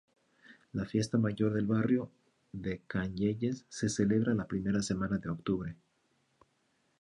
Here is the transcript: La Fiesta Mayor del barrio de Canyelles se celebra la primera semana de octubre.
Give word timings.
La 0.73 0.83
Fiesta 0.87 1.19
Mayor 1.19 1.53
del 1.53 1.67
barrio 1.67 2.09
de 2.53 2.81
Canyelles 2.87 3.67
se 3.69 3.87
celebra 3.87 4.33
la 4.33 4.47
primera 4.47 4.81
semana 4.81 5.19
de 5.19 5.29
octubre. 5.29 5.75